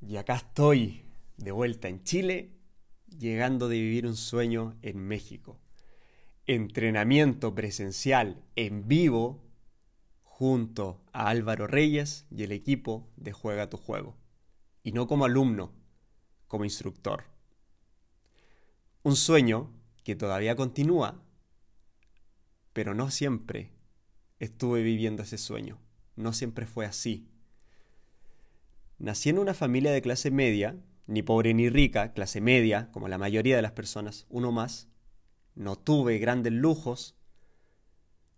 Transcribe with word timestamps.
Y 0.00 0.16
acá 0.16 0.36
estoy, 0.36 1.04
de 1.36 1.50
vuelta 1.50 1.88
en 1.88 2.04
Chile, 2.04 2.52
llegando 3.18 3.68
de 3.68 3.76
vivir 3.80 4.06
un 4.06 4.16
sueño 4.16 4.76
en 4.82 4.98
México. 4.98 5.60
Entrenamiento 6.46 7.54
presencial 7.54 8.44
en 8.54 8.86
vivo 8.86 9.44
junto 10.22 11.02
a 11.12 11.28
Álvaro 11.28 11.66
Reyes 11.66 12.26
y 12.30 12.44
el 12.44 12.52
equipo 12.52 13.10
de 13.16 13.32
Juega 13.32 13.68
tu 13.68 13.76
Juego. 13.76 14.16
Y 14.84 14.92
no 14.92 15.08
como 15.08 15.24
alumno, 15.24 15.72
como 16.46 16.64
instructor. 16.64 17.24
Un 19.02 19.16
sueño 19.16 19.72
que 20.04 20.14
todavía 20.14 20.54
continúa, 20.54 21.22
pero 22.72 22.94
no 22.94 23.10
siempre 23.10 23.72
estuve 24.38 24.82
viviendo 24.82 25.24
ese 25.24 25.38
sueño. 25.38 25.78
No 26.14 26.32
siempre 26.32 26.66
fue 26.66 26.86
así. 26.86 27.28
Nací 28.98 29.28
en 29.28 29.38
una 29.38 29.54
familia 29.54 29.92
de 29.92 30.02
clase 30.02 30.30
media, 30.30 30.76
ni 31.06 31.22
pobre 31.22 31.54
ni 31.54 31.70
rica, 31.70 32.12
clase 32.12 32.40
media, 32.40 32.90
como 32.92 33.08
la 33.08 33.16
mayoría 33.16 33.56
de 33.56 33.62
las 33.62 33.72
personas, 33.72 34.26
uno 34.28 34.52
más. 34.52 34.88
No 35.54 35.76
tuve 35.76 36.18
grandes 36.18 36.52
lujos. 36.52 37.16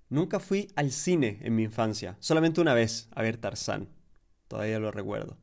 Nunca 0.09 0.39
fui 0.39 0.71
al 0.77 0.91
cine 0.93 1.39
en 1.43 1.57
mi 1.57 1.65
infancia, 1.65 2.17
solamente 2.21 2.61
una 2.61 2.75
vez 2.75 3.09
a 3.13 3.23
ver 3.23 3.39
Tarzán. 3.39 3.89
Todavía 4.49 4.79
lo 4.79 4.91
recuerdo. 4.91 5.39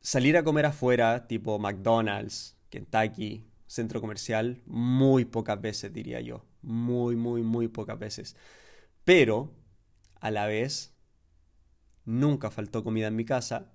Salir 0.00 0.36
a 0.36 0.44
comer 0.44 0.66
afuera, 0.66 1.26
tipo 1.26 1.58
McDonald's, 1.58 2.58
Kentucky, 2.68 3.46
centro 3.66 4.00
comercial, 4.00 4.62
muy 4.66 5.24
pocas 5.24 5.60
veces 5.60 5.92
diría 5.92 6.20
yo. 6.20 6.44
Muy, 6.62 7.16
muy, 7.16 7.42
muy 7.42 7.68
pocas 7.68 7.98
veces. 7.98 8.36
Pero, 9.04 9.54
a 10.20 10.30
la 10.30 10.46
vez, 10.46 10.93
nunca 12.04 12.50
faltó 12.50 12.84
comida 12.84 13.08
en 13.08 13.16
mi 13.16 13.24
casa, 13.24 13.72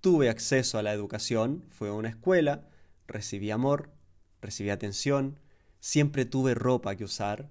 tuve 0.00 0.28
acceso 0.28 0.78
a 0.78 0.82
la 0.82 0.92
educación, 0.92 1.64
fue 1.70 1.88
a 1.88 1.92
una 1.92 2.08
escuela, 2.08 2.68
recibí 3.06 3.50
amor, 3.50 3.92
recibí 4.40 4.70
atención, 4.70 5.40
siempre 5.80 6.24
tuve 6.24 6.54
ropa 6.54 6.96
que 6.96 7.04
usar, 7.04 7.50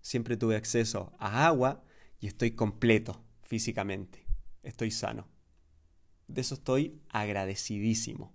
siempre 0.00 0.36
tuve 0.36 0.56
acceso 0.56 1.12
a 1.18 1.46
agua 1.46 1.82
y 2.20 2.26
estoy 2.26 2.52
completo 2.52 3.24
físicamente, 3.42 4.26
estoy 4.62 4.90
sano. 4.90 5.28
De 6.26 6.42
eso 6.42 6.54
estoy 6.54 7.00
agradecidísimo. 7.08 8.34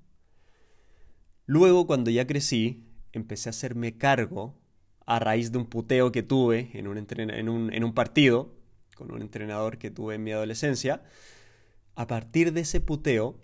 Luego, 1.46 1.86
cuando 1.86 2.10
ya 2.10 2.26
crecí, 2.26 2.88
empecé 3.12 3.50
a 3.50 3.52
hacerme 3.52 3.98
cargo 3.98 4.60
a 5.06 5.20
raíz 5.20 5.52
de 5.52 5.58
un 5.58 5.68
puteo 5.68 6.12
que 6.12 6.24
tuve 6.24 6.72
en 6.74 6.88
un, 6.88 6.98
en 6.98 7.50
un, 7.50 7.74
en 7.74 7.84
un 7.84 7.94
partido 7.94 8.56
con 9.04 9.16
un 9.16 9.22
entrenador 9.22 9.78
que 9.78 9.92
tuve 9.92 10.16
en 10.16 10.24
mi 10.24 10.32
adolescencia, 10.32 11.04
a 11.94 12.08
partir 12.08 12.54
de 12.54 12.62
ese 12.62 12.80
puteo, 12.80 13.38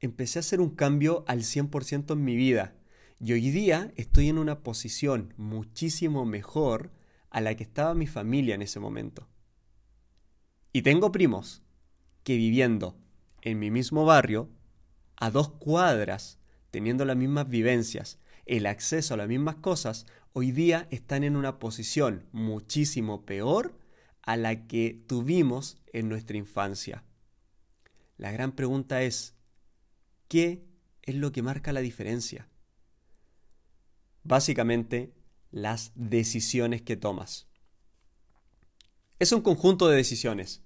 empecé 0.00 0.38
a 0.38 0.40
hacer 0.40 0.60
un 0.60 0.70
cambio 0.70 1.24
al 1.28 1.42
100% 1.42 2.14
en 2.14 2.24
mi 2.24 2.34
vida. 2.34 2.74
Y 3.20 3.32
hoy 3.32 3.50
día 3.50 3.92
estoy 3.94 4.28
en 4.28 4.38
una 4.38 4.64
posición 4.64 5.34
muchísimo 5.36 6.24
mejor 6.24 6.90
a 7.30 7.40
la 7.40 7.54
que 7.54 7.62
estaba 7.62 7.94
mi 7.94 8.08
familia 8.08 8.56
en 8.56 8.62
ese 8.62 8.80
momento. 8.80 9.28
Y 10.72 10.82
tengo 10.82 11.12
primos 11.12 11.62
que 12.24 12.36
viviendo 12.36 12.98
en 13.42 13.60
mi 13.60 13.70
mismo 13.70 14.04
barrio, 14.04 14.50
a 15.14 15.30
dos 15.30 15.48
cuadras, 15.48 16.40
teniendo 16.72 17.04
las 17.04 17.16
mismas 17.16 17.48
vivencias, 17.48 18.18
el 18.46 18.66
acceso 18.66 19.14
a 19.14 19.16
las 19.16 19.28
mismas 19.28 19.56
cosas, 19.56 20.06
hoy 20.32 20.50
día 20.50 20.88
están 20.90 21.22
en 21.22 21.36
una 21.36 21.60
posición 21.60 22.24
muchísimo 22.32 23.24
peor 23.24 23.78
a 24.28 24.36
la 24.36 24.66
que 24.66 25.02
tuvimos 25.06 25.78
en 25.90 26.10
nuestra 26.10 26.36
infancia. 26.36 27.02
La 28.18 28.30
gran 28.30 28.52
pregunta 28.52 29.02
es, 29.02 29.34
¿qué 30.28 30.66
es 31.00 31.14
lo 31.14 31.32
que 31.32 31.40
marca 31.40 31.72
la 31.72 31.80
diferencia? 31.80 32.46
Básicamente, 34.24 35.14
las 35.50 35.92
decisiones 35.94 36.82
que 36.82 36.98
tomas. 36.98 37.48
Es 39.18 39.32
un 39.32 39.40
conjunto 39.40 39.88
de 39.88 39.96
decisiones, 39.96 40.62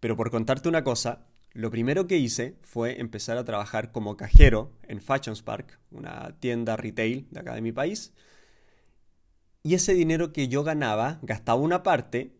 pero 0.00 0.16
por 0.16 0.30
contarte 0.30 0.70
una 0.70 0.82
cosa, 0.82 1.26
lo 1.52 1.70
primero 1.70 2.06
que 2.06 2.16
hice 2.16 2.56
fue 2.62 2.98
empezar 2.98 3.36
a 3.36 3.44
trabajar 3.44 3.92
como 3.92 4.16
cajero 4.16 4.72
en 4.84 5.02
Fashion 5.02 5.36
Spark, 5.36 5.78
una 5.90 6.38
tienda 6.40 6.78
retail 6.78 7.28
de 7.30 7.40
acá 7.40 7.54
de 7.54 7.60
mi 7.60 7.72
país, 7.72 8.14
y 9.62 9.74
ese 9.74 9.92
dinero 9.92 10.32
que 10.32 10.48
yo 10.48 10.64
ganaba, 10.64 11.18
gastaba 11.20 11.60
una 11.60 11.82
parte 11.82 12.39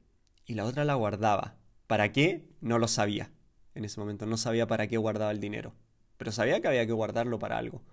y 0.50 0.54
la 0.54 0.64
otra 0.64 0.84
la 0.84 0.94
guardaba. 0.94 1.54
¿Para 1.86 2.10
qué? 2.10 2.48
No 2.60 2.80
lo 2.80 2.88
sabía. 2.88 3.30
En 3.76 3.84
ese 3.84 4.00
momento 4.00 4.26
no 4.26 4.36
sabía 4.36 4.66
para 4.66 4.88
qué 4.88 4.96
guardaba 4.96 5.30
el 5.30 5.38
dinero, 5.38 5.76
pero 6.16 6.32
sabía 6.32 6.60
que 6.60 6.66
había 6.66 6.84
que 6.86 6.92
guardarlo 6.92 7.38
para 7.38 7.56
algo. 7.56 7.84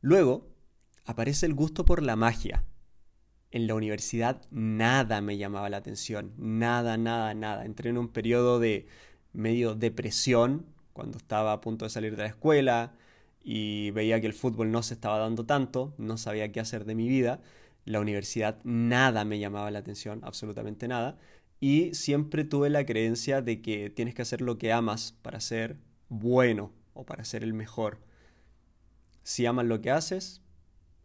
Luego 0.00 0.48
aparece 1.04 1.44
el 1.44 1.52
gusto 1.52 1.84
por 1.84 2.02
la 2.02 2.16
magia. 2.16 2.64
En 3.50 3.66
la 3.66 3.74
universidad 3.74 4.40
nada 4.50 5.20
me 5.20 5.36
llamaba 5.36 5.68
la 5.68 5.76
atención, 5.76 6.32
nada, 6.38 6.96
nada, 6.96 7.34
nada. 7.34 7.66
Entré 7.66 7.90
en 7.90 7.98
un 7.98 8.08
periodo 8.08 8.58
de 8.58 8.86
medio 9.34 9.74
depresión 9.74 10.64
cuando 10.94 11.18
estaba 11.18 11.52
a 11.52 11.60
punto 11.60 11.84
de 11.84 11.90
salir 11.90 12.16
de 12.16 12.22
la 12.22 12.28
escuela 12.28 12.94
y 13.44 13.90
veía 13.90 14.18
que 14.22 14.28
el 14.28 14.34
fútbol 14.34 14.72
no 14.72 14.82
se 14.82 14.94
estaba 14.94 15.18
dando 15.18 15.44
tanto, 15.44 15.92
no 15.98 16.16
sabía 16.16 16.52
qué 16.52 16.60
hacer 16.60 16.86
de 16.86 16.94
mi 16.94 17.06
vida. 17.06 17.42
La 17.84 18.00
universidad 18.00 18.60
nada 18.64 19.26
me 19.26 19.38
llamaba 19.38 19.70
la 19.70 19.80
atención, 19.80 20.20
absolutamente 20.22 20.88
nada 20.88 21.18
y 21.60 21.94
siempre 21.94 22.44
tuve 22.44 22.70
la 22.70 22.86
creencia 22.86 23.42
de 23.42 23.60
que 23.60 23.90
tienes 23.90 24.14
que 24.14 24.22
hacer 24.22 24.40
lo 24.40 24.56
que 24.56 24.72
amas 24.72 25.14
para 25.20 25.40
ser 25.40 25.76
bueno 26.08 26.72
o 26.94 27.04
para 27.04 27.24
ser 27.24 27.44
el 27.44 27.52
mejor. 27.52 28.00
Si 29.22 29.44
amas 29.44 29.66
lo 29.66 29.82
que 29.82 29.90
haces, 29.90 30.40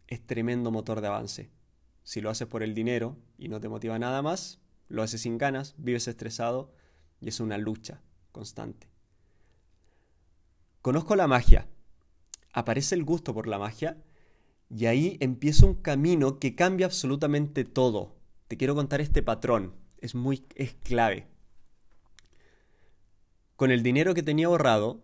es 0.08 0.26
tremendo 0.26 0.70
motor 0.70 1.02
de 1.02 1.08
avance. 1.08 1.50
Si 2.04 2.22
lo 2.22 2.30
haces 2.30 2.48
por 2.48 2.62
el 2.62 2.74
dinero 2.74 3.18
y 3.36 3.48
no 3.48 3.60
te 3.60 3.68
motiva 3.68 3.98
nada 3.98 4.22
más, 4.22 4.58
lo 4.88 5.02
haces 5.02 5.20
sin 5.20 5.36
ganas, 5.36 5.74
vives 5.76 6.08
estresado 6.08 6.72
y 7.20 7.28
es 7.28 7.38
una 7.40 7.58
lucha 7.58 8.00
constante. 8.32 8.88
Conozco 10.80 11.16
la 11.16 11.26
magia, 11.26 11.68
aparece 12.52 12.94
el 12.94 13.04
gusto 13.04 13.34
por 13.34 13.46
la 13.46 13.58
magia 13.58 14.02
y 14.70 14.86
ahí 14.86 15.18
empieza 15.20 15.66
un 15.66 15.74
camino 15.74 16.38
que 16.38 16.54
cambia 16.54 16.86
absolutamente 16.86 17.64
todo. 17.64 18.16
Te 18.48 18.56
quiero 18.56 18.74
contar 18.74 19.00
este 19.00 19.22
patrón 19.22 19.85
es 19.98 20.14
muy 20.14 20.46
es 20.54 20.74
clave. 20.74 21.26
Con 23.56 23.70
el 23.70 23.82
dinero 23.82 24.14
que 24.14 24.22
tenía 24.22 24.46
ahorrado, 24.46 25.02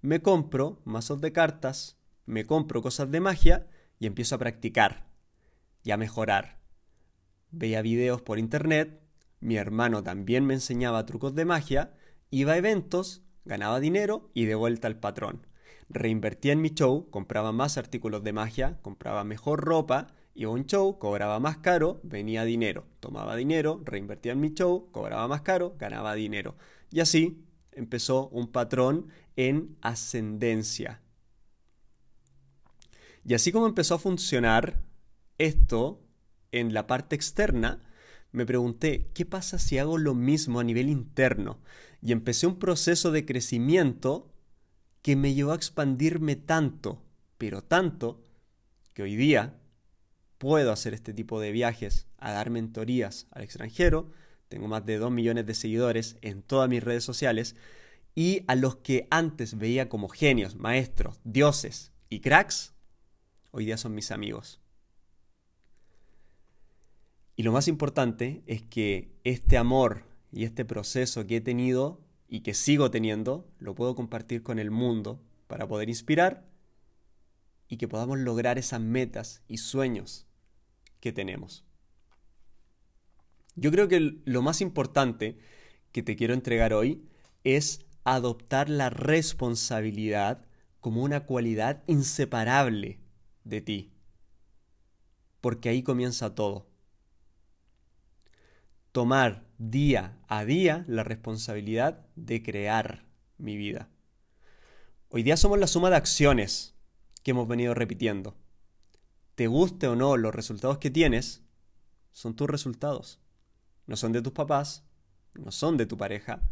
me 0.00 0.20
compro 0.20 0.80
mazos 0.84 1.20
de 1.20 1.32
cartas, 1.32 1.98
me 2.26 2.46
compro 2.46 2.82
cosas 2.82 3.10
de 3.10 3.20
magia 3.20 3.66
y 3.98 4.06
empiezo 4.06 4.34
a 4.34 4.38
practicar 4.38 5.06
y 5.84 5.90
a 5.90 5.96
mejorar. 5.96 6.58
Veía 7.50 7.82
videos 7.82 8.22
por 8.22 8.38
internet, 8.38 9.00
mi 9.40 9.56
hermano 9.56 10.02
también 10.02 10.46
me 10.46 10.54
enseñaba 10.54 11.04
trucos 11.04 11.34
de 11.34 11.44
magia, 11.44 11.94
iba 12.30 12.52
a 12.52 12.56
eventos, 12.56 13.22
ganaba 13.44 13.80
dinero 13.80 14.30
y 14.34 14.46
de 14.46 14.54
vuelta 14.54 14.88
al 14.88 14.98
patrón. 14.98 15.46
Reinvertía 15.88 16.52
en 16.52 16.62
mi 16.62 16.70
show, 16.70 17.10
compraba 17.10 17.52
más 17.52 17.76
artículos 17.76 18.24
de 18.24 18.32
magia, 18.32 18.78
compraba 18.80 19.24
mejor 19.24 19.60
ropa 19.60 20.14
Iba 20.34 20.50
un 20.50 20.64
show, 20.66 20.98
cobraba 20.98 21.38
más 21.40 21.58
caro, 21.58 22.00
venía 22.02 22.44
dinero. 22.44 22.86
Tomaba 23.00 23.36
dinero, 23.36 23.82
reinvertía 23.84 24.32
en 24.32 24.40
mi 24.40 24.54
show, 24.54 24.90
cobraba 24.90 25.28
más 25.28 25.42
caro, 25.42 25.76
ganaba 25.78 26.14
dinero. 26.14 26.56
Y 26.90 27.00
así 27.00 27.44
empezó 27.72 28.28
un 28.28 28.50
patrón 28.50 29.08
en 29.36 29.76
ascendencia. 29.82 31.02
Y 33.24 33.34
así 33.34 33.52
como 33.52 33.66
empezó 33.66 33.94
a 33.94 33.98
funcionar 33.98 34.82
esto 35.38 36.02
en 36.50 36.74
la 36.74 36.86
parte 36.86 37.14
externa, 37.14 37.80
me 38.32 38.46
pregunté, 38.46 39.10
¿qué 39.14 39.26
pasa 39.26 39.58
si 39.58 39.78
hago 39.78 39.98
lo 39.98 40.14
mismo 40.14 40.60
a 40.60 40.64
nivel 40.64 40.88
interno? 40.88 41.60
Y 42.00 42.12
empecé 42.12 42.46
un 42.46 42.58
proceso 42.58 43.10
de 43.10 43.26
crecimiento 43.26 44.32
que 45.02 45.16
me 45.16 45.34
llevó 45.34 45.52
a 45.52 45.56
expandirme 45.56 46.36
tanto, 46.36 47.02
pero 47.36 47.62
tanto, 47.62 48.24
que 48.94 49.02
hoy 49.02 49.16
día 49.16 49.61
puedo 50.42 50.72
hacer 50.72 50.92
este 50.92 51.14
tipo 51.14 51.38
de 51.38 51.52
viajes 51.52 52.08
a 52.18 52.32
dar 52.32 52.50
mentorías 52.50 53.28
al 53.30 53.44
extranjero. 53.44 54.10
Tengo 54.48 54.66
más 54.66 54.84
de 54.84 54.98
2 54.98 55.12
millones 55.12 55.46
de 55.46 55.54
seguidores 55.54 56.16
en 56.20 56.42
todas 56.42 56.68
mis 56.68 56.82
redes 56.82 57.04
sociales. 57.04 57.54
Y 58.16 58.42
a 58.48 58.56
los 58.56 58.74
que 58.74 59.06
antes 59.12 59.56
veía 59.56 59.88
como 59.88 60.08
genios, 60.08 60.56
maestros, 60.56 61.20
dioses 61.22 61.92
y 62.08 62.18
cracks, 62.18 62.74
hoy 63.52 63.66
día 63.66 63.76
son 63.76 63.94
mis 63.94 64.10
amigos. 64.10 64.60
Y 67.36 67.44
lo 67.44 67.52
más 67.52 67.68
importante 67.68 68.42
es 68.48 68.62
que 68.62 69.12
este 69.22 69.56
amor 69.56 70.06
y 70.32 70.42
este 70.42 70.64
proceso 70.64 71.24
que 71.24 71.36
he 71.36 71.40
tenido 71.40 72.00
y 72.26 72.40
que 72.40 72.54
sigo 72.54 72.90
teniendo, 72.90 73.48
lo 73.60 73.76
puedo 73.76 73.94
compartir 73.94 74.42
con 74.42 74.58
el 74.58 74.72
mundo 74.72 75.22
para 75.46 75.68
poder 75.68 75.88
inspirar 75.88 76.48
y 77.68 77.76
que 77.76 77.86
podamos 77.86 78.18
lograr 78.18 78.58
esas 78.58 78.80
metas 78.80 79.40
y 79.46 79.58
sueños 79.58 80.26
que 81.02 81.12
tenemos. 81.12 81.66
Yo 83.56 83.70
creo 83.72 83.88
que 83.88 84.22
lo 84.24 84.40
más 84.40 84.60
importante 84.62 85.36
que 85.90 86.02
te 86.02 86.16
quiero 86.16 86.32
entregar 86.32 86.72
hoy 86.72 87.04
es 87.44 87.84
adoptar 88.04 88.70
la 88.70 88.88
responsabilidad 88.88 90.46
como 90.80 91.02
una 91.02 91.26
cualidad 91.26 91.82
inseparable 91.88 93.00
de 93.42 93.60
ti. 93.60 93.92
Porque 95.40 95.68
ahí 95.68 95.82
comienza 95.82 96.36
todo. 96.36 96.70
Tomar 98.92 99.44
día 99.58 100.18
a 100.28 100.44
día 100.44 100.84
la 100.86 101.02
responsabilidad 101.02 102.06
de 102.14 102.44
crear 102.44 103.04
mi 103.38 103.56
vida. 103.56 103.88
Hoy 105.08 105.24
día 105.24 105.36
somos 105.36 105.58
la 105.58 105.66
suma 105.66 105.90
de 105.90 105.96
acciones 105.96 106.76
que 107.24 107.32
hemos 107.32 107.48
venido 107.48 107.74
repitiendo. 107.74 108.36
Te 109.34 109.46
guste 109.46 109.88
o 109.88 109.96
no 109.96 110.16
los 110.16 110.34
resultados 110.34 110.78
que 110.78 110.90
tienes, 110.90 111.42
son 112.12 112.36
tus 112.36 112.48
resultados. 112.48 113.20
No 113.86 113.96
son 113.96 114.12
de 114.12 114.22
tus 114.22 114.32
papás, 114.32 114.84
no 115.34 115.50
son 115.50 115.76
de 115.76 115.86
tu 115.86 115.96
pareja, 115.96 116.42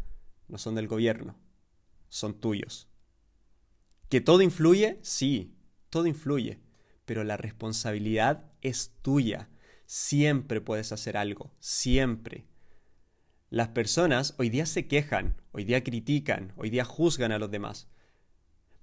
no 0.47 0.57
son 0.57 0.75
del 0.75 0.87
gobierno, 0.87 1.39
son 2.09 2.39
tuyos. 2.39 2.89
¿Que 4.09 4.19
todo 4.19 4.41
influye? 4.41 4.99
Sí, 5.03 5.55
todo 5.89 6.07
influye, 6.07 6.59
pero 7.05 7.23
la 7.23 7.37
responsabilidad 7.37 8.51
es 8.61 8.93
tuya. 9.01 9.49
Siempre 9.85 10.59
puedes 10.59 10.91
hacer 10.91 11.15
algo, 11.17 11.53
siempre. 11.59 12.47
Las 13.49 13.69
personas 13.69 14.35
hoy 14.37 14.49
día 14.49 14.65
se 14.65 14.87
quejan, 14.87 15.41
hoy 15.51 15.65
día 15.65 15.83
critican, 15.83 16.53
hoy 16.55 16.69
día 16.69 16.85
juzgan 16.85 17.31
a 17.31 17.39
los 17.39 17.51
demás. 17.51 17.89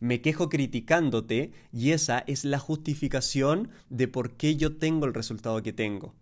Me 0.00 0.20
quejo 0.20 0.48
criticándote 0.48 1.52
y 1.72 1.90
esa 1.90 2.20
es 2.20 2.44
la 2.44 2.58
justificación 2.58 3.70
de 3.88 4.08
por 4.08 4.36
qué 4.36 4.56
yo 4.56 4.76
tengo 4.76 5.06
el 5.06 5.14
resultado 5.14 5.62
que 5.62 5.72
tengo. 5.72 6.14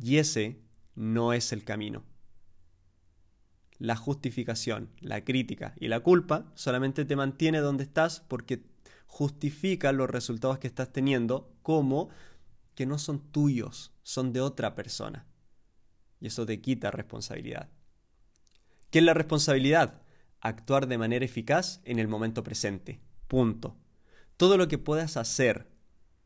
Y 0.00 0.18
ese 0.18 0.60
no 0.94 1.32
es 1.32 1.52
el 1.52 1.64
camino. 1.64 2.04
La 3.78 3.96
justificación, 3.96 4.90
la 5.00 5.24
crítica 5.24 5.74
y 5.78 5.88
la 5.88 6.00
culpa 6.00 6.52
solamente 6.54 7.04
te 7.04 7.16
mantiene 7.16 7.58
donde 7.58 7.82
estás 7.82 8.20
porque 8.20 8.62
justifica 9.06 9.92
los 9.92 10.08
resultados 10.08 10.58
que 10.58 10.68
estás 10.68 10.92
teniendo 10.92 11.52
como 11.62 12.10
que 12.74 12.86
no 12.86 12.98
son 12.98 13.20
tuyos, 13.32 13.92
son 14.02 14.32
de 14.32 14.40
otra 14.40 14.74
persona. 14.74 15.26
Y 16.20 16.28
eso 16.28 16.46
te 16.46 16.60
quita 16.60 16.92
responsabilidad. 16.92 17.68
¿Qué 18.90 19.00
es 19.00 19.04
la 19.04 19.14
responsabilidad? 19.14 20.01
Actuar 20.44 20.88
de 20.88 20.98
manera 20.98 21.24
eficaz 21.24 21.80
en 21.84 22.00
el 22.00 22.08
momento 22.08 22.42
presente. 22.42 23.00
Punto. 23.28 23.76
Todo 24.36 24.56
lo 24.56 24.66
que 24.66 24.76
puedas 24.76 25.16
hacer, 25.16 25.70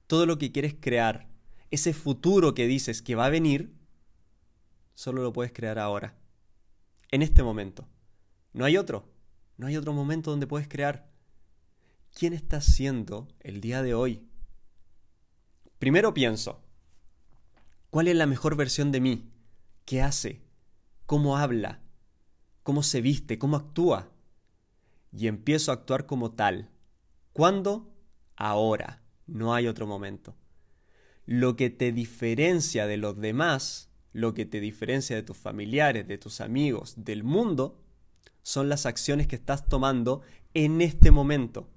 todo 0.06 0.24
lo 0.24 0.38
que 0.38 0.52
quieres 0.52 0.74
crear, 0.80 1.28
ese 1.70 1.92
futuro 1.92 2.54
que 2.54 2.66
dices 2.66 3.02
que 3.02 3.14
va 3.14 3.26
a 3.26 3.30
venir, 3.30 3.76
solo 4.94 5.22
lo 5.22 5.34
puedes 5.34 5.52
crear 5.52 5.78
ahora, 5.78 6.16
en 7.10 7.20
este 7.20 7.42
momento. 7.42 7.86
No 8.54 8.64
hay 8.64 8.78
otro, 8.78 9.12
no 9.58 9.66
hay 9.66 9.76
otro 9.76 9.92
momento 9.92 10.30
donde 10.30 10.46
puedes 10.46 10.66
crear. 10.66 11.10
¿Quién 12.14 12.32
estás 12.32 12.64
siendo 12.64 13.28
el 13.40 13.60
día 13.60 13.82
de 13.82 13.92
hoy? 13.92 14.26
Primero 15.78 16.14
pienso, 16.14 16.64
¿cuál 17.90 18.08
es 18.08 18.16
la 18.16 18.24
mejor 18.24 18.56
versión 18.56 18.92
de 18.92 19.00
mí? 19.00 19.30
¿Qué 19.84 20.00
hace? 20.00 20.40
¿Cómo 21.04 21.36
habla? 21.36 21.82
¿Cómo 22.66 22.82
se 22.82 23.00
viste? 23.00 23.38
¿Cómo 23.38 23.56
actúa? 23.56 24.10
Y 25.12 25.28
empiezo 25.28 25.70
a 25.70 25.74
actuar 25.74 26.04
como 26.04 26.32
tal. 26.32 26.68
¿Cuándo? 27.32 27.94
Ahora. 28.34 29.04
No 29.28 29.54
hay 29.54 29.68
otro 29.68 29.86
momento. 29.86 30.34
Lo 31.26 31.54
que 31.54 31.70
te 31.70 31.92
diferencia 31.92 32.88
de 32.88 32.96
los 32.96 33.20
demás 33.20 33.88
lo 34.12 34.34
que 34.34 34.46
te 34.46 34.58
diferencia 34.58 35.14
de 35.14 35.22
tus 35.22 35.36
familiares, 35.36 36.08
de 36.08 36.18
tus 36.18 36.40
amigos, 36.40 36.94
del 36.96 37.22
mundo, 37.22 37.84
son 38.42 38.68
las 38.68 38.84
acciones 38.84 39.28
que 39.28 39.36
estás 39.36 39.68
tomando 39.68 40.22
en 40.52 40.80
este 40.80 41.12
momento. 41.12 41.70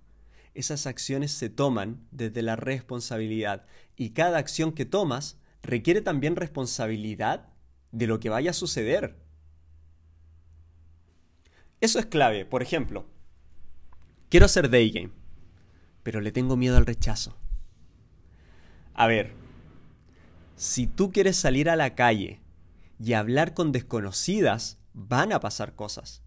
Esas 0.56 0.88
acciones 0.88 1.32
se 1.32 1.50
toman 1.50 2.08
desde 2.10 2.42
la 2.42 2.56
responsabilidad 2.56 3.68
y 3.96 4.10
cada 4.10 4.40
acción 4.40 4.72
que 4.72 4.86
tomas 4.86 5.38
requiere 5.62 6.02
también 6.02 6.36
responsabilidad 6.36 7.50
de 7.92 8.08
lo 8.08 8.20
que 8.20 8.30
vaya 8.30 8.50
a 8.50 8.56
suceder. 8.56 9.29
Eso 11.82 12.00
es 12.00 12.06
clave. 12.06 12.46
Por 12.46 12.62
ejemplo, 12.62 13.06
quiero 14.30 14.46
hacer 14.46 14.70
day 14.70 14.90
game, 14.92 15.12
pero 16.04 16.22
le 16.22 16.32
tengo 16.32 16.58
miedo 16.58 16.78
al 16.78 16.86
rechazo. 16.86 17.38
A 18.94 19.08
ver, 19.08 19.34
si 20.56 20.88
tú 20.88 21.12
quieres 21.12 21.38
salir 21.38 21.70
a 21.70 21.78
la 21.78 21.96
calle 21.96 22.42
y 23.00 23.14
hablar 23.14 23.54
con 23.54 23.72
desconocidas, 23.72 24.78
van 24.94 25.32
a 25.32 25.40
pasar 25.40 25.76
cosas. 25.76 26.22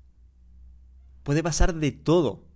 Puede 1.23 1.43
pasar 1.43 1.75
de 1.75 1.93
todo. 1.93 2.47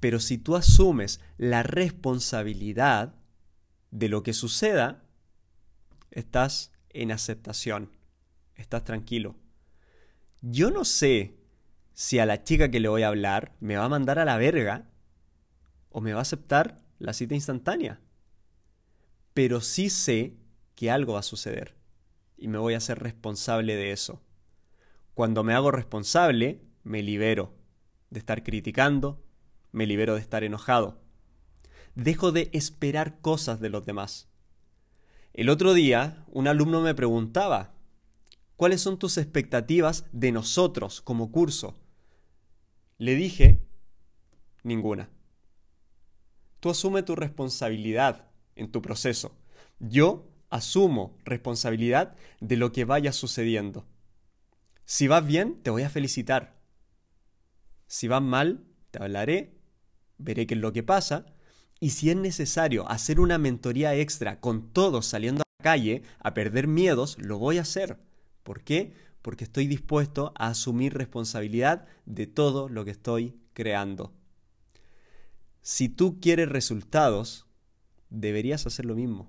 Pero 0.00 0.20
si 0.20 0.36
tú 0.36 0.56
asumes 0.56 1.20
la 1.38 1.62
responsabilidad 1.62 3.14
de 3.90 4.08
lo 4.08 4.22
que 4.22 4.34
suceda, 4.34 5.04
estás 6.10 6.72
en 6.90 7.12
aceptación, 7.12 7.92
estás 8.56 8.84
tranquilo. 8.84 9.36
Yo 10.42 10.70
no 10.70 10.84
sé 10.84 11.38
si 11.98 12.18
a 12.18 12.26
la 12.26 12.44
chica 12.44 12.70
que 12.70 12.78
le 12.78 12.88
voy 12.88 13.04
a 13.04 13.08
hablar 13.08 13.56
me 13.58 13.78
va 13.78 13.86
a 13.86 13.88
mandar 13.88 14.18
a 14.18 14.26
la 14.26 14.36
verga 14.36 14.86
o 15.88 16.02
me 16.02 16.12
va 16.12 16.18
a 16.18 16.22
aceptar 16.22 16.82
la 16.98 17.14
cita 17.14 17.34
instantánea. 17.34 18.02
Pero 19.32 19.62
sí 19.62 19.88
sé 19.88 20.36
que 20.74 20.90
algo 20.90 21.14
va 21.14 21.20
a 21.20 21.22
suceder 21.22 21.74
y 22.36 22.48
me 22.48 22.58
voy 22.58 22.74
a 22.74 22.76
hacer 22.76 22.98
responsable 22.98 23.76
de 23.76 23.92
eso. 23.92 24.22
Cuando 25.14 25.42
me 25.42 25.54
hago 25.54 25.70
responsable, 25.70 26.60
me 26.84 27.02
libero 27.02 27.54
de 28.10 28.18
estar 28.18 28.42
criticando, 28.42 29.24
me 29.72 29.86
libero 29.86 30.16
de 30.16 30.20
estar 30.20 30.44
enojado. 30.44 31.00
Dejo 31.94 32.30
de 32.30 32.50
esperar 32.52 33.22
cosas 33.22 33.58
de 33.58 33.70
los 33.70 33.86
demás. 33.86 34.28
El 35.32 35.48
otro 35.48 35.72
día, 35.72 36.26
un 36.28 36.46
alumno 36.46 36.82
me 36.82 36.94
preguntaba, 36.94 37.72
¿cuáles 38.56 38.82
son 38.82 38.98
tus 38.98 39.16
expectativas 39.16 40.04
de 40.12 40.30
nosotros 40.30 41.00
como 41.00 41.32
curso? 41.32 41.74
Le 42.98 43.14
dije, 43.14 43.60
ninguna. 44.62 45.10
Tú 46.60 46.70
asume 46.70 47.02
tu 47.02 47.14
responsabilidad 47.14 48.28
en 48.54 48.72
tu 48.72 48.80
proceso. 48.80 49.36
Yo 49.78 50.26
asumo 50.48 51.18
responsabilidad 51.24 52.16
de 52.40 52.56
lo 52.56 52.72
que 52.72 52.84
vaya 52.84 53.12
sucediendo. 53.12 53.84
Si 54.84 55.08
vas 55.08 55.26
bien, 55.26 55.62
te 55.62 55.70
voy 55.70 55.82
a 55.82 55.90
felicitar. 55.90 56.56
Si 57.86 58.08
vas 58.08 58.22
mal, 58.22 58.64
te 58.90 59.02
hablaré, 59.02 59.58
veré 60.16 60.46
qué 60.46 60.54
es 60.54 60.60
lo 60.60 60.72
que 60.72 60.82
pasa, 60.82 61.26
y 61.80 61.90
si 61.90 62.08
es 62.10 62.16
necesario 62.16 62.88
hacer 62.88 63.20
una 63.20 63.36
mentoría 63.36 63.94
extra 63.94 64.40
con 64.40 64.72
todos 64.72 65.06
saliendo 65.06 65.42
a 65.42 65.62
la 65.62 65.62
calle 65.62 66.02
a 66.20 66.32
perder 66.32 66.66
miedos, 66.66 67.18
lo 67.18 67.38
voy 67.38 67.58
a 67.58 67.62
hacer. 67.62 67.98
¿Por 68.42 68.62
qué? 68.62 68.94
Porque 69.26 69.42
estoy 69.42 69.66
dispuesto 69.66 70.32
a 70.36 70.50
asumir 70.50 70.94
responsabilidad 70.94 71.88
de 72.04 72.28
todo 72.28 72.68
lo 72.68 72.84
que 72.84 72.92
estoy 72.92 73.34
creando. 73.54 74.12
Si 75.62 75.88
tú 75.88 76.20
quieres 76.20 76.48
resultados, 76.48 77.44
deberías 78.08 78.68
hacer 78.68 78.84
lo 78.84 78.94
mismo. 78.94 79.28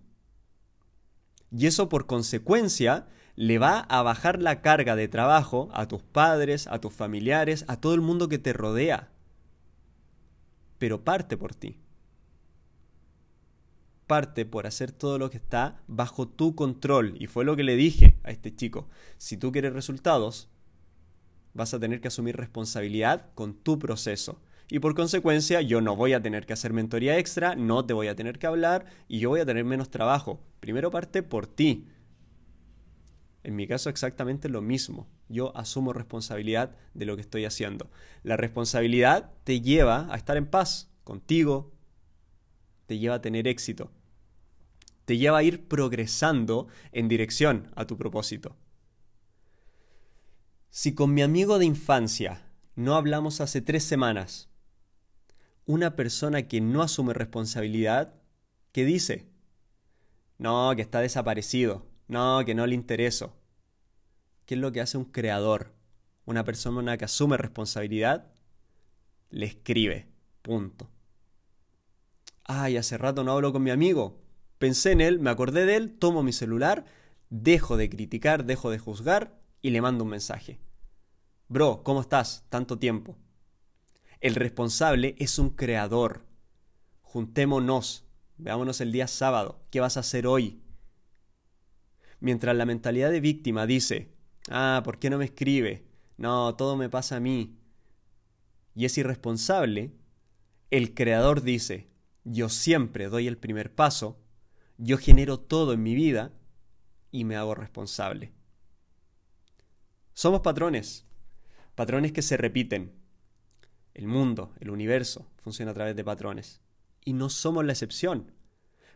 Y 1.50 1.66
eso 1.66 1.89
por 1.89 2.06
consecuencia 2.06 3.08
le 3.36 3.58
va 3.58 3.80
a 3.80 4.04
bajar 4.04 4.39
la 4.39 4.62
carga 4.62 4.96
de 4.96 5.08
trabajo 5.08 5.70
a 5.74 5.88
tus 5.88 6.04
padres, 6.04 6.68
a 6.68 6.80
tus 6.80 6.94
familiares, 6.94 7.66
a 7.68 7.82
todo 7.82 7.96
el 7.96 8.01
mundo 8.01 8.30
que 8.30 8.38
te 8.38 8.54
rodea. 8.54 9.10
Pero 10.77 11.04
parte 11.04 11.38
por 11.38 11.56
ti. 11.56 11.80
Parte 14.07 14.45
por 14.45 14.65
hacer 14.65 14.91
todo 14.91 15.19
lo 15.19 15.29
que 15.29 15.37
está 15.37 15.81
bajo 15.87 16.27
tu 16.27 16.55
control. 16.55 17.15
Y 17.19 17.27
fue 17.27 17.45
lo 17.45 17.55
que 17.55 17.63
le 17.63 17.75
dije 17.75 18.17
a 18.23 18.31
este 18.31 18.55
chico. 18.55 18.89
Si 19.17 19.37
tú 19.37 19.51
quieres 19.51 19.73
resultados, 19.73 20.49
vas 21.53 21.73
a 21.73 21.79
tener 21.79 22.01
que 22.01 22.07
asumir 22.07 22.35
responsabilidad 22.35 23.29
con 23.35 23.53
tu 23.53 23.77
proceso 23.77 24.41
y 24.69 24.79
por 24.79 24.95
consecuencia 24.95 25.61
yo 25.61 25.79
no 25.79 25.95
voy 25.95 26.13
a 26.13 26.21
tener 26.21 26.45
que 26.45 26.53
hacer 26.53 26.73
mentoría 26.73 27.17
extra, 27.17 27.55
no 27.55 27.85
te 27.85 27.93
voy 27.93 28.07
a 28.07 28.15
tener 28.15 28.37
que 28.37 28.47
hablar 28.47 28.85
y 29.07 29.19
yo 29.19 29.29
voy 29.29 29.39
a 29.39 29.45
tener 29.45 29.63
menos 29.63 29.89
trabajo. 29.89 30.41
Primero 30.59 30.91
parte 30.91 31.23
por 31.23 31.47
ti. 31.47 31.87
En 33.43 33.55
mi 33.55 33.65
caso 33.65 33.89
exactamente 33.89 34.49
lo 34.49 34.61
mismo. 34.61 35.07
Yo 35.29 35.55
asumo 35.55 35.93
responsabilidad 35.93 36.75
de 36.93 37.05
lo 37.05 37.15
que 37.15 37.21
estoy 37.21 37.45
haciendo. 37.45 37.89
La 38.23 38.35
responsabilidad 38.35 39.31
te 39.45 39.61
lleva 39.61 40.13
a 40.13 40.17
estar 40.17 40.35
en 40.35 40.47
paz 40.47 40.91
contigo, 41.05 41.71
te 42.87 42.99
lleva 42.99 43.15
a 43.15 43.21
tener 43.21 43.47
éxito, 43.47 43.91
te 45.07 45.17
lleva 45.17 45.37
a 45.37 45.43
ir 45.43 45.69
progresando 45.69 46.67
en 46.91 47.07
dirección 47.07 47.71
a 47.77 47.87
tu 47.87 47.95
propósito. 47.95 48.57
Si 50.69 50.93
con 50.95 51.13
mi 51.13 51.21
amigo 51.21 51.59
de 51.59 51.65
infancia 51.65 52.45
no 52.75 52.93
hablamos 52.93 53.39
hace 53.39 53.61
tres 53.61 53.85
semanas, 53.85 54.49
una 55.65 55.95
persona 55.95 56.49
que 56.49 56.59
no 56.59 56.81
asume 56.81 57.13
responsabilidad, 57.13 58.15
¿qué 58.73 58.83
dice? 58.83 59.29
No, 60.39 60.73
que 60.75 60.81
está 60.81 60.99
desaparecido. 60.99 61.85
No, 62.09 62.43
que 62.45 62.53
no 62.53 62.67
le 62.67 62.75
intereso. 62.75 63.33
¿Qué 64.45 64.55
es 64.55 64.59
lo 64.59 64.73
que 64.73 64.81
hace 64.81 64.97
un 64.97 65.05
creador? 65.05 65.73
Una 66.25 66.43
persona 66.43 66.97
que 66.97 67.05
asume 67.05 67.37
responsabilidad 67.37 68.27
le 69.29 69.45
escribe. 69.45 70.09
Punto. 70.41 70.89
Ay, 72.43 72.75
hace 72.75 72.97
rato 72.97 73.23
no 73.23 73.31
hablo 73.31 73.53
con 73.53 73.63
mi 73.63 73.71
amigo. 73.71 74.26
Pensé 74.57 74.91
en 74.91 75.01
él, 75.01 75.19
me 75.19 75.29
acordé 75.29 75.65
de 75.65 75.75
él, 75.75 75.97
tomo 75.97 76.23
mi 76.23 76.33
celular, 76.33 76.85
dejo 77.29 77.77
de 77.77 77.89
criticar, 77.89 78.45
dejo 78.45 78.69
de 78.71 78.79
juzgar 78.79 79.39
y 79.61 79.69
le 79.69 79.81
mando 79.81 80.03
un 80.03 80.09
mensaje. 80.09 80.59
Bro, 81.47 81.83
¿cómo 81.83 82.01
estás? 82.01 82.45
Tanto 82.49 82.79
tiempo. 82.79 83.17
El 84.19 84.35
responsable 84.35 85.15
es 85.19 85.37
un 85.37 85.51
creador. 85.51 86.25
Juntémonos, 87.01 88.05
veámonos 88.37 88.81
el 88.81 88.91
día 88.91 89.07
sábado. 89.07 89.63
¿Qué 89.69 89.79
vas 89.79 89.97
a 89.97 90.01
hacer 90.01 90.25
hoy? 90.25 90.61
Mientras 92.19 92.55
la 92.55 92.65
mentalidad 92.65 93.11
de 93.11 93.21
víctima 93.21 93.67
dice, 93.67 94.11
ah, 94.49 94.81
¿por 94.83 94.97
qué 94.97 95.09
no 95.09 95.19
me 95.19 95.25
escribe? 95.25 95.85
No, 96.17 96.55
todo 96.55 96.75
me 96.75 96.89
pasa 96.89 97.17
a 97.17 97.19
mí. 97.19 97.59
Y 98.75 98.85
es 98.85 98.97
irresponsable, 98.97 99.93
el 100.71 100.93
creador 100.93 101.43
dice, 101.43 101.89
yo 102.23 102.49
siempre 102.49 103.07
doy 103.07 103.27
el 103.27 103.37
primer 103.37 103.73
paso, 103.73 104.19
yo 104.77 104.98
genero 104.98 105.39
todo 105.39 105.74
en 105.74 105.84
mi 105.84 105.96
vida 105.96 106.34
y 107.12 107.24
me 107.24 107.36
hago 107.36 107.55
responsable. 107.55 108.31
Somos 110.13 110.41
patrones, 110.41 111.05
patrones 111.75 112.12
que 112.12 112.22
se 112.22 112.38
repiten. 112.38 112.93
El 113.93 114.07
mundo, 114.07 114.53
el 114.60 114.69
universo, 114.69 115.27
funciona 115.38 115.72
a 115.72 115.74
través 115.74 115.96
de 115.96 116.03
patrones. 116.03 116.62
Y 117.03 117.13
no 117.13 117.29
somos 117.29 117.65
la 117.65 117.74
excepción. 117.74 118.31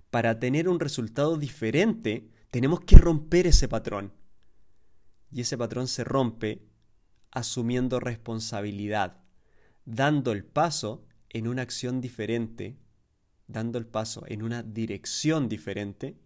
Para 0.09 0.39
tener 0.39 0.67
un 0.67 0.79
resultado 0.79 1.37
diferente, 1.37 2.29
tenemos 2.51 2.81
que 2.81 2.97
romper 2.97 3.47
ese 3.47 3.67
patrón. 3.67 4.13
Y 5.31 5.41
ese 5.41 5.57
patrón 5.57 5.87
se 5.87 6.03
rompe 6.03 6.67
asumiendo 7.31 7.99
responsabilidad, 7.99 9.23
dando 9.85 10.33
el 10.33 10.43
paso 10.43 11.05
en 11.29 11.47
una 11.47 11.61
acción 11.61 12.01
diferente, 12.01 12.77
dando 13.51 13.77
el 13.77 13.85
paso 13.85 14.23
en 14.27 14.43
una 14.43 14.63
dirección 14.63 15.49
diferente, 15.49 16.17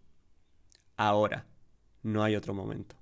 ahora, 0.98 1.48
no 2.04 2.24
hay 2.24 2.36
otro 2.36 2.54
momento. 2.54 2.96